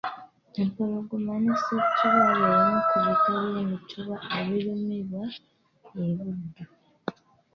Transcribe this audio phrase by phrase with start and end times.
[0.67, 5.23] Mpologoma ne ssettuba bye bimu ku bika by'emituba ebirimibwa
[6.01, 6.63] e Buddu